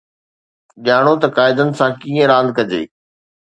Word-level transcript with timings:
ڄاڻو 0.85 1.13
ته 1.21 1.27
قاعدن 1.37 1.69
سان 1.77 1.91
ڪيئن 2.01 2.21
راند 2.31 2.49
ڪجي 2.57 2.83